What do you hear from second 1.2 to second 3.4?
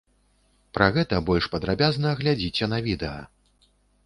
больш падрабязна глядзіце на відэа.